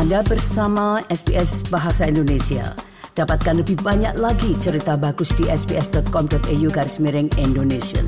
Anda 0.00 0.24
bersama 0.24 1.04
SBS 1.12 1.68
Bahasa 1.68 2.08
Indonesia. 2.08 2.72
Dapatkan 3.12 3.60
lebih 3.60 3.84
banyak 3.84 4.16
lagi 4.16 4.56
cerita 4.56 4.96
bagus 4.96 5.28
di 5.36 5.44
sbs.com.au 5.44 6.68
garis 6.72 6.96
miring 7.04 7.28
Indonesia. 7.36 8.00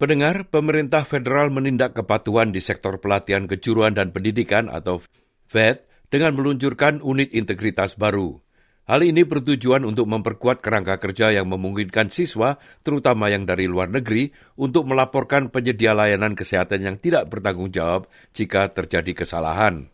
Pendengar, 0.00 0.48
pemerintah 0.48 1.04
federal 1.04 1.52
menindak 1.52 1.92
kepatuhan 1.92 2.48
di 2.48 2.64
sektor 2.64 2.96
pelatihan 2.96 3.44
kejuruan 3.44 3.92
dan 3.92 4.08
pendidikan 4.08 4.72
atau 4.72 5.04
FED 5.52 5.84
dengan 6.08 6.32
meluncurkan 6.32 7.04
unit 7.04 7.28
integritas 7.36 8.00
baru. 8.00 8.40
Hal 8.88 9.04
ini 9.04 9.20
bertujuan 9.20 9.84
untuk 9.84 10.08
memperkuat 10.08 10.64
kerangka 10.64 10.96
kerja 10.96 11.28
yang 11.28 11.52
memungkinkan 11.52 12.08
siswa, 12.08 12.56
terutama 12.80 13.28
yang 13.28 13.44
dari 13.44 13.68
luar 13.68 13.92
negeri, 13.92 14.32
untuk 14.56 14.88
melaporkan 14.88 15.52
penyedia 15.52 15.92
layanan 15.92 16.32
kesehatan 16.32 16.80
yang 16.80 16.96
tidak 16.96 17.28
bertanggung 17.28 17.68
jawab 17.68 18.08
jika 18.32 18.72
terjadi 18.72 19.12
kesalahan. 19.12 19.92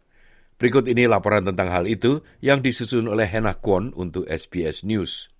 Berikut 0.63 0.87
ini 0.87 1.11
laporan 1.11 1.43
tentang 1.43 1.75
hal 1.75 1.91
itu 1.91 2.23
yang 2.39 2.63
disusun 2.63 3.11
oleh 3.11 3.27
Hena 3.27 3.59
Kwon 3.59 3.91
untuk 3.99 4.31
SBS 4.31 4.87
News. 4.87 5.34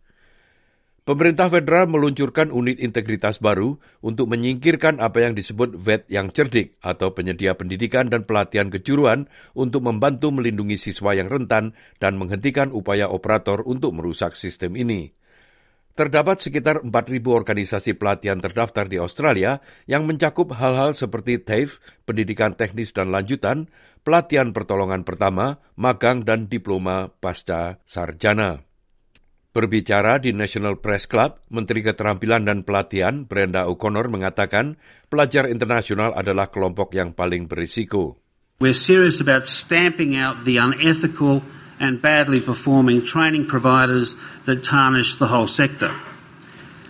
Pemerintah 1.05 1.53
federal 1.53 1.85
meluncurkan 1.85 2.49
unit 2.49 2.81
integritas 2.81 3.37
baru 3.37 3.77
untuk 4.01 4.25
menyingkirkan 4.33 5.05
apa 5.05 5.21
yang 5.21 5.37
disebut 5.37 5.77
VET 5.77 6.09
yang 6.09 6.33
cerdik 6.33 6.81
atau 6.81 7.13
penyedia 7.13 7.53
pendidikan 7.61 8.09
dan 8.09 8.25
pelatihan 8.25 8.73
kejuruan 8.73 9.29
untuk 9.53 9.85
membantu 9.85 10.33
melindungi 10.33 10.81
siswa 10.81 11.13
yang 11.13 11.29
rentan 11.29 11.77
dan 12.01 12.17
menghentikan 12.17 12.73
upaya 12.73 13.13
operator 13.13 13.61
untuk 13.69 13.93
merusak 13.93 14.33
sistem 14.33 14.81
ini. 14.81 15.13
Terdapat 15.93 16.41
sekitar 16.41 16.81
4.000 16.81 17.21
organisasi 17.21 18.01
pelatihan 18.01 18.41
terdaftar 18.41 18.89
di 18.89 18.97
Australia 18.97 19.61
yang 19.85 20.09
mencakup 20.09 20.57
hal-hal 20.57 20.97
seperti 20.97 21.37
TAFE, 21.37 21.85
pendidikan 22.09 22.57
teknis 22.57 22.97
dan 22.97 23.13
lanjutan, 23.13 23.69
pelatihan 24.09 24.57
pertolongan 24.57 25.05
pertama, 25.05 25.61
magang 25.77 26.25
dan 26.25 26.49
diploma 26.49 27.13
pasca 27.21 27.77
sarjana. 27.85 28.65
Berbicara 29.55 30.19
di 30.19 30.35
National 30.35 30.83
Press 30.83 31.07
Club, 31.07 31.39
Menteri 31.55 31.87
Keterampilan 31.87 32.51
dan 32.51 32.67
Pelatihan 32.67 33.23
Brenda 33.23 33.71
O'Connor 33.71 34.11
mengatakan 34.11 34.75
pelajar 35.07 35.47
internasional 35.47 36.11
adalah 36.11 36.51
kelompok 36.51 36.91
yang 36.99 37.15
paling 37.15 37.47
berisiko. 37.47 38.19
We're 38.59 38.75
serious 38.75 39.23
about 39.23 39.47
stamping 39.47 40.19
out 40.19 40.43
the 40.43 40.59
unethical 40.59 41.47
and 41.79 42.03
badly 42.03 42.43
performing 42.43 43.07
training 43.07 43.47
providers 43.47 44.19
that 44.43 44.67
tarnish 44.67 45.23
the 45.23 45.31
whole 45.31 45.47
sector. 45.47 45.95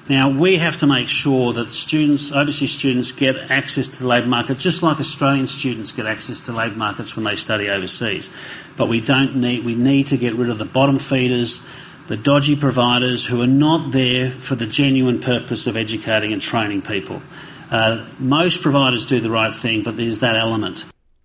Now, 0.09 0.29
we 0.29 0.57
have 0.61 0.77
to 0.85 0.87
make 0.87 1.09
sure 1.09 1.57
that 1.57 1.73
students, 1.73 2.29
overseas 2.33 2.73
students, 2.73 3.13
get 3.13 3.37
access 3.49 3.89
to 3.89 4.05
the 4.05 4.09
labour 4.09 4.29
market 4.29 4.61
just 4.61 4.85
like 4.85 5.01
Australian 5.01 5.49
students 5.49 5.93
get 5.93 6.05
access 6.05 6.41
to 6.43 6.53
labour 6.53 6.77
markets 6.77 7.17
when 7.17 7.25
they 7.25 7.37
study 7.37 7.69
overseas. 7.69 8.29
But 8.77 8.89
we 8.89 9.01
don't 9.01 9.37
need, 9.37 9.65
we 9.65 9.75
need 9.75 10.09
to 10.13 10.17
get 10.17 10.35
rid 10.37 10.49
of 10.49 10.61
the 10.61 10.69
bottom 10.69 11.01
feeders, 11.01 11.65
the 12.07 12.21
dodgy 12.21 12.53
providers 12.53 13.25
who 13.25 13.41
are 13.41 13.51
not 13.51 13.93
there 13.93 14.29
for 14.29 14.55
the 14.55 14.69
genuine 14.69 15.21
purpose 15.21 15.65
of 15.65 15.77
educating 15.77 16.37
and 16.37 16.43
training 16.43 16.85
people. 16.85 17.25
Uh, 17.73 18.05
most 18.21 18.61
providers 18.61 19.09
do 19.09 19.21
the 19.21 19.33
right 19.33 19.55
thing, 19.55 19.81
but 19.81 19.97
there's 19.97 20.21
that 20.21 20.37
element. 20.37 20.85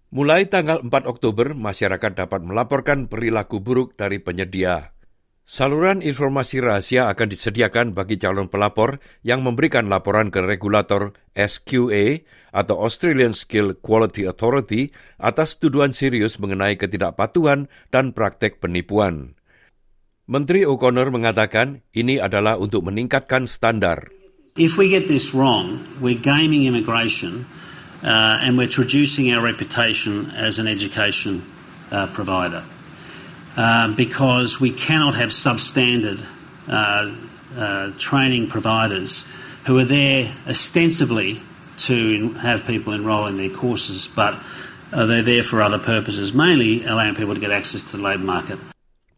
Mulai 0.10 0.50
tanggal 0.50 0.82
4 0.82 1.06
Oktober, 1.06 1.54
masyarakat 1.54 2.18
dapat 2.18 2.42
melaporkan 2.42 3.06
perilaku 3.06 3.62
buruk 3.62 3.94
dari 3.94 4.18
penyedia. 4.18 4.96
Saluran 5.50 6.06
informasi 6.06 6.62
rahasia 6.62 7.10
akan 7.10 7.28
disediakan 7.34 7.98
bagi 7.98 8.22
calon 8.22 8.54
pelapor 8.54 9.02
yang 9.26 9.42
memberikan 9.42 9.90
laporan 9.90 10.30
ke 10.30 10.46
regulator 10.46 11.18
SQA 11.34 12.22
atau 12.54 12.78
Australian 12.86 13.34
Skill 13.34 13.78
Quality 13.82 14.30
Authority 14.30 14.94
atas 15.18 15.58
tuduhan 15.58 15.94
serius 15.94 16.38
mengenai 16.38 16.78
ketidakpatuhan 16.78 17.66
dan 17.90 18.14
praktek 18.14 18.62
penipuan. 18.62 19.39
Menteri 20.30 20.62
O'Connor 20.62 21.10
mengatakan 21.10 21.82
ini 21.90 22.22
adalah 22.22 22.62
untuk 22.62 22.86
meningkatkan 22.86 23.50
standar. 23.50 24.14
If 24.62 24.78
we 24.78 24.94
get 24.94 25.10
this 25.10 25.34
wrong, 25.34 25.82
we're 25.98 26.22
gaming 26.22 26.70
immigration 26.70 27.50
uh, 28.06 28.38
and 28.38 28.54
we're 28.54 28.70
traducing 28.70 29.34
our 29.34 29.42
reputation 29.42 30.30
as 30.38 30.62
an 30.62 30.70
education 30.70 31.42
uh, 31.90 32.14
provider. 32.14 32.62
Uh, 33.58 33.90
because 33.98 34.62
we 34.62 34.70
cannot 34.70 35.18
have 35.18 35.34
substandard 35.34 36.22
uh, 36.70 37.10
uh, 37.58 37.90
training 37.98 38.46
providers 38.46 39.26
who 39.66 39.82
are 39.82 39.90
there 39.90 40.30
ostensibly 40.46 41.42
to 41.90 42.38
have 42.38 42.70
people 42.70 42.94
enrol 42.94 43.26
in 43.26 43.42
their 43.42 43.50
courses, 43.50 44.06
but 44.06 44.38
uh, 44.94 45.10
they're 45.10 45.26
there 45.26 45.42
for 45.42 45.66
other 45.66 45.82
purposes, 45.82 46.38
mainly 46.38 46.86
allowing 46.86 47.18
people 47.18 47.34
to 47.34 47.42
get 47.42 47.50
access 47.50 47.90
to 47.90 47.98
the 47.98 48.04
labour 48.04 48.30
market. 48.30 48.62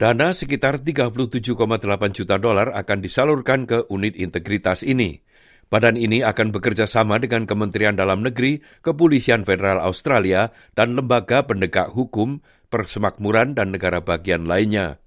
Dana 0.01 0.33
sekitar 0.33 0.81
37,8 0.81 1.61
juta 2.09 2.41
dolar 2.41 2.73
akan 2.73 3.05
disalurkan 3.05 3.69
ke 3.69 3.85
unit 3.85 4.17
integritas 4.17 4.81
ini. 4.81 5.21
Badan 5.69 5.93
ini 5.93 6.25
akan 6.25 6.49
bekerja 6.49 6.89
sama 6.89 7.21
dengan 7.21 7.45
Kementerian 7.45 7.93
Dalam 7.93 8.25
Negeri, 8.25 8.65
Kepolisian 8.81 9.45
Federal 9.45 9.77
Australia, 9.77 10.49
dan 10.73 10.97
lembaga 10.97 11.45
pendegak 11.45 11.93
hukum, 11.93 12.41
persemakmuran, 12.73 13.53
dan 13.53 13.69
negara 13.69 14.01
bagian 14.01 14.49
lainnya. 14.49 14.97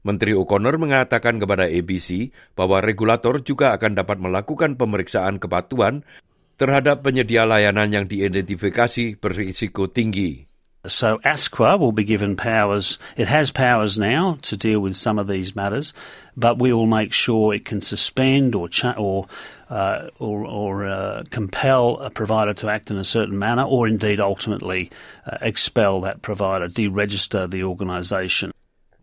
Menteri 0.00 0.32
O'Connor 0.32 0.80
mengatakan 0.80 1.36
kepada 1.36 1.68
ABC 1.68 2.32
bahwa 2.56 2.80
regulator 2.80 3.44
juga 3.44 3.76
akan 3.76 4.00
dapat 4.00 4.16
melakukan 4.16 4.80
pemeriksaan 4.80 5.44
kepatuhan 5.44 6.08
terhadap 6.56 7.04
penyedia 7.04 7.44
layanan 7.44 7.92
yang 7.92 8.08
diidentifikasi 8.08 9.20
berisiko 9.20 9.92
tinggi. 9.92 10.47
So 10.86 11.18
ASQA 11.26 11.78
will 11.78 11.90
be 11.92 12.04
given 12.04 12.36
powers. 12.36 12.98
It 13.16 13.26
has 13.26 13.50
powers 13.50 13.98
now 13.98 14.38
to 14.42 14.56
deal 14.56 14.78
with 14.78 14.94
some 14.94 15.18
of 15.18 15.26
these 15.26 15.56
matters, 15.56 15.92
but 16.36 16.58
we 16.58 16.72
will 16.72 16.86
make 16.86 17.12
sure 17.12 17.52
it 17.52 17.66
can 17.66 17.82
suspend 17.82 18.54
or 18.54 18.68
cha- 18.68 18.94
or 18.96 19.26
uh, 19.68 20.08
or, 20.18 20.46
or 20.46 20.86
uh, 20.86 21.24
compel 21.30 21.98
a 21.98 22.10
provider 22.10 22.54
to 22.54 22.70
act 22.70 22.90
in 22.90 22.96
a 22.96 23.04
certain 23.04 23.38
manner, 23.38 23.64
or 23.64 23.88
indeed 23.88 24.20
ultimately 24.20 24.90
uh, 25.26 25.36
expel 25.42 26.00
that 26.02 26.22
provider, 26.22 26.68
deregister 26.68 27.50
the 27.50 27.64
organisation. 27.64 28.54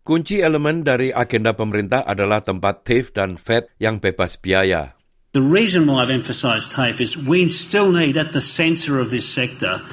Kunci 0.06 0.40
elemen 0.40 0.82
dari 0.82 1.10
agenda 1.10 1.52
pemerintah 1.52 2.06
adalah 2.06 2.40
tempat 2.40 2.86
TAFE 2.86 3.10
dan 3.12 3.36
FED 3.36 3.68
yang 3.82 3.98
bebas 3.98 4.38
biaya. 4.38 4.94
The 5.34 5.44
reason 5.44 5.84
why 5.84 6.00
I've 6.00 6.14
emphasised 6.14 6.72
TAFE 6.72 7.02
is 7.02 7.18
we 7.18 7.44
still 7.52 7.92
need 7.92 8.16
at 8.16 8.32
the 8.32 8.40
centre 8.40 8.98
of 8.98 9.10
this 9.10 9.28
sector 9.28 9.84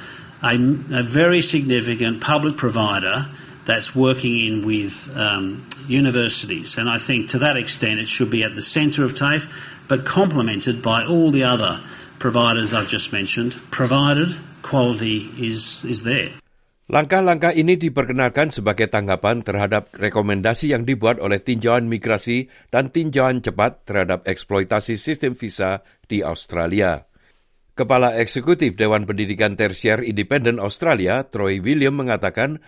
a, 0.44 0.56
a 1.00 1.04
very 1.04 1.42
significant 1.42 2.20
public 2.20 2.60
provider 2.60 3.32
that's 3.64 3.96
working 3.96 4.36
in 4.44 4.68
with 4.68 5.08
um, 5.16 5.64
universities. 5.88 6.76
And 6.76 6.92
I 6.92 7.00
think 7.00 7.32
to 7.32 7.40
that 7.40 7.56
extent 7.56 8.04
it 8.04 8.12
should 8.12 8.30
be 8.30 8.44
at 8.44 8.56
the 8.56 8.62
centre 8.62 9.08
of 9.08 9.16
TAFE, 9.16 9.48
but 9.88 10.04
complemented 10.04 10.84
by 10.84 11.08
all 11.08 11.32
the 11.32 11.48
other 11.48 11.80
providers 12.20 12.76
I've 12.76 12.92
just 12.92 13.16
mentioned, 13.16 13.60
provided 13.72 14.36
quality 14.62 15.32
is, 15.40 15.88
is 15.88 16.04
there. 16.04 16.32
Langkah-langkah 16.92 17.56
ini 17.56 17.80
diperkenalkan 17.80 18.52
sebagai 18.52 18.92
tanggapan 18.92 19.40
terhadap 19.40 19.96
rekomendasi 19.96 20.76
yang 20.76 20.84
dibuat 20.84 21.24
oleh 21.24 21.40
tinjauan 21.40 21.88
migrasi 21.88 22.52
dan 22.76 22.92
tinjauan 22.92 23.40
cepat 23.40 23.88
terhadap 23.88 24.28
eksploitasi 24.28 25.00
sistem 25.00 25.32
visa 25.32 25.88
di 26.12 26.20
Australia. 26.20 27.08
Kepala 27.74 28.14
Eksekutif 28.22 28.78
Dewan 28.78 29.10
Pendidikan 29.10 29.58
Tersier 29.58 30.06
Independen 30.06 30.62
Australia, 30.62 31.26
Troy 31.26 31.58
William 31.58 31.98
mengatakan 31.98 32.62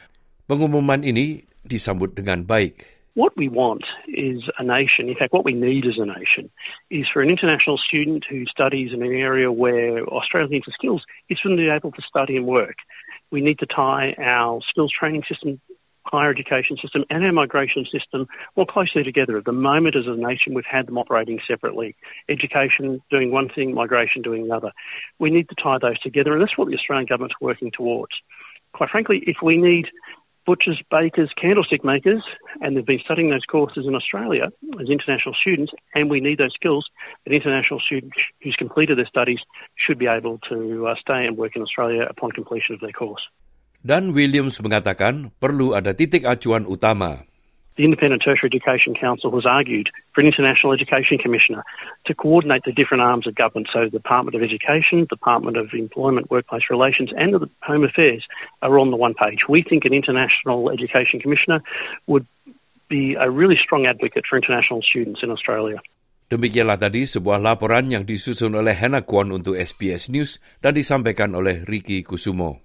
pengumuman 0.49 1.05
ini 1.05 1.45
disambut 1.61 2.17
dengan 2.17 2.41
baik. 2.41 2.81
What 3.13 3.37
we 3.37 3.45
want 3.45 3.85
is 4.09 4.41
a 4.57 4.65
nation, 4.65 5.05
in 5.05 5.13
fact, 5.13 5.29
what 5.29 5.45
we 5.45 5.53
need 5.53 5.85
as 5.85 6.01
a 6.01 6.09
nation, 6.09 6.49
is 6.89 7.05
for 7.13 7.21
an 7.21 7.29
international 7.29 7.77
student 7.77 8.25
who 8.25 8.49
studies 8.49 8.97
in 8.97 9.05
an 9.05 9.13
area 9.13 9.53
where 9.53 10.01
Australia 10.09 10.49
needs 10.49 10.65
the 10.65 10.73
skills, 10.73 11.05
is 11.29 11.37
for 11.37 11.53
them 11.53 11.61
to 11.61 11.69
be 11.69 11.69
able 11.69 11.93
to 11.93 12.01
study 12.01 12.33
and 12.33 12.49
work. 12.49 12.81
We 13.29 13.45
need 13.45 13.61
to 13.61 13.69
tie 13.69 14.17
our 14.17 14.57
skills 14.65 14.89
training 14.89 15.21
system 15.29 15.61
higher 16.05 16.29
education 16.29 16.77
system 16.81 17.03
and 17.09 17.23
our 17.23 17.31
migration 17.31 17.85
system 17.91 18.27
more 18.55 18.65
closely 18.65 19.03
together. 19.03 19.37
At 19.37 19.45
the 19.45 19.51
moment, 19.51 19.95
as 19.95 20.05
a 20.07 20.15
nation, 20.15 20.53
we've 20.53 20.65
had 20.65 20.87
them 20.87 20.97
operating 20.97 21.39
separately. 21.47 21.95
Education 22.29 23.01
doing 23.09 23.31
one 23.31 23.49
thing, 23.49 23.73
migration 23.73 24.21
doing 24.21 24.43
another. 24.43 24.71
We 25.19 25.29
need 25.29 25.49
to 25.49 25.55
tie 25.55 25.77
those 25.81 25.99
together, 25.99 26.33
and 26.33 26.41
that's 26.41 26.57
what 26.57 26.69
the 26.69 26.75
Australian 26.75 27.07
government's 27.07 27.35
working 27.41 27.71
towards. 27.71 28.13
Quite 28.73 28.89
frankly, 28.89 29.23
if 29.25 29.37
we 29.41 29.57
need 29.57 29.87
butchers, 30.45 30.81
bakers, 30.91 31.31
candlestick 31.41 31.83
makers, 31.83 32.23
and 32.61 32.77
they've 32.77 32.85
been 32.85 32.99
studying 33.03 33.29
those 33.31 33.45
courses 33.45 33.85
in 33.87 33.95
Australia 33.95 34.51
as 34.79 34.89
international 34.89 35.33
students, 35.39 35.73
and 35.95 36.09
we 36.09 36.19
need 36.19 36.37
those 36.37 36.53
skills, 36.53 36.85
an 37.25 37.33
international 37.33 37.79
student 37.79 38.13
who's 38.41 38.55
completed 38.55 38.97
their 38.97 39.07
studies 39.07 39.39
should 39.75 39.97
be 39.97 40.07
able 40.07 40.39
to 40.49 40.87
uh, 40.87 40.95
stay 40.99 41.25
and 41.25 41.37
work 41.37 41.55
in 41.55 41.61
Australia 41.61 42.05
upon 42.07 42.31
completion 42.31 42.75
of 42.75 42.81
their 42.81 42.91
course. 42.91 43.21
Dan 43.85 44.17
Williams 44.17 44.57
mengatakan 44.65 45.29
perlu 45.37 45.77
ada 45.77 45.93
titik 45.93 46.25
acuan 46.25 46.65
utama. 46.65 47.21
the 47.75 47.83
Independent 47.83 48.23
Tertiary 48.23 48.47
Education 48.47 48.95
Council 48.95 49.31
has 49.35 49.45
argued 49.45 49.91
for 50.13 50.21
an 50.21 50.27
International 50.27 50.71
Education 50.71 51.17
Commissioner 51.19 51.63
to 52.07 52.15
coordinate 52.15 52.63
the 52.63 52.71
different 52.71 53.03
arms 53.03 53.27
of 53.27 53.35
government. 53.35 53.67
So 53.71 53.85
the 53.85 53.99
Department 53.99 54.35
of 54.35 54.43
Education, 54.43 55.07
Department 55.09 55.57
of 55.57 55.73
Employment, 55.73 56.31
Workplace 56.31 56.63
Relations 56.69 57.11
and 57.15 57.35
the 57.35 57.49
Home 57.63 57.83
Affairs 57.83 58.23
are 58.61 58.79
on 58.79 58.91
the 58.91 58.97
one 58.97 59.13
page. 59.13 59.43
We 59.49 59.61
think 59.61 59.83
an 59.83 59.93
International 59.93 60.71
Education 60.71 61.19
Commissioner 61.19 61.61
would 62.07 62.25
be 62.87 63.15
a 63.19 63.29
really 63.29 63.59
strong 63.59 63.85
advocate 63.85 64.23
for 64.29 64.37
international 64.37 64.81
students 64.81 65.19
in 65.23 65.29
Australia. 65.31 65.81
Demikianlah 66.25 66.81
tadi 66.81 67.05
sebuah 67.05 67.37
laporan 67.37 67.93
yang 67.93 68.01
disusun 68.01 68.57
oleh 68.57 68.73
Hannah 68.73 69.05
Kwon 69.05 69.29
untuk 69.29 69.53
SBS 69.61 70.09
News 70.09 70.41
dan 70.57 70.73
disampaikan 70.73 71.37
oleh 71.37 71.61
Ricky 71.69 72.01
Kusumo. 72.01 72.64